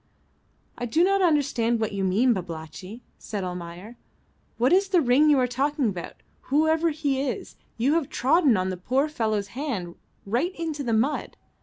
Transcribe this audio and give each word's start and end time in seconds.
"I 0.79 0.87
do 0.87 1.03
not 1.03 1.21
understand 1.21 1.79
what 1.79 1.91
you 1.91 2.03
mean, 2.03 2.33
Babalatchi," 2.33 3.03
said 3.19 3.43
Almayer. 3.43 3.97
"What 4.57 4.73
is 4.73 4.89
the 4.89 4.99
ring 4.99 5.29
you 5.29 5.37
are 5.37 5.45
talking 5.45 5.89
about? 5.89 6.15
Whoever 6.49 6.89
he 6.89 7.21
is, 7.21 7.55
you 7.77 7.93
have 7.93 8.09
trodden 8.09 8.53
the 8.71 8.77
poor 8.77 9.07
fellow's 9.07 9.49
hand 9.49 9.93
right 10.25 10.55
into 10.55 10.81
the 10.81 10.93
mud. 10.93 11.37